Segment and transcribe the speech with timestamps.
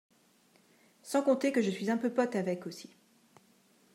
[1.03, 2.89] Sans compter que je suis un peu pote avec aussi